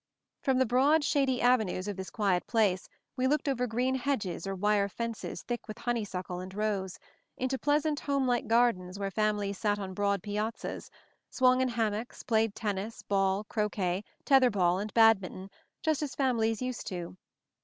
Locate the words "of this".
1.87-2.09